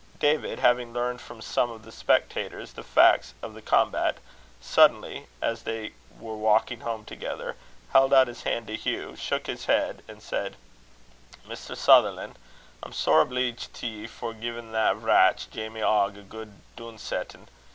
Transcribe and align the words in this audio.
David, 0.17 0.57
having 0.57 0.93
learned 0.93 1.21
from 1.21 1.43
some 1.43 1.69
of 1.69 1.83
the 1.85 1.91
spectators 1.91 2.73
the 2.73 2.81
facts 2.81 3.35
of 3.43 3.53
the 3.53 3.61
combat, 3.61 4.17
suddenly, 4.59 5.27
as 5.43 5.61
they 5.61 5.91
were 6.19 6.35
walking 6.35 6.79
home 6.79 7.05
together, 7.05 7.55
held 7.93 8.11
out 8.11 8.27
his 8.27 8.41
hand 8.41 8.65
to 8.65 8.75
Hugh, 8.75 9.15
shook 9.15 9.45
his 9.45 9.67
hard, 9.67 10.01
and 10.07 10.23
said: 10.23 10.55
"Mr. 11.47 11.77
Sutherlan', 11.77 12.35
I'm 12.81 12.93
sair 12.93 13.21
obleeged 13.23 13.73
to 13.75 13.85
ye 13.85 14.07
for 14.07 14.33
giein' 14.33 14.71
that 14.71 14.95
vratch, 14.95 15.51
Jamie 15.51 15.83
Ogg, 15.83 16.17
a 16.17 16.23
guid 16.23 16.51
doonsettin'. 16.75 17.45